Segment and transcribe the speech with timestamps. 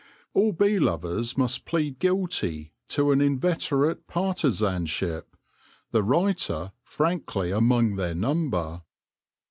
[0.33, 5.35] All bee lovers must plead guilty to an inveterate partizanship,
[5.91, 8.81] the writer frankly among their number.